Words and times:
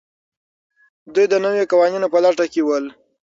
دوی 1.13 1.25
د 1.29 1.35
نویو 1.43 1.69
قوانینو 1.71 2.07
په 2.13 2.19
لټه 2.23 2.45
کې 2.53 2.61
ول. 2.65 2.85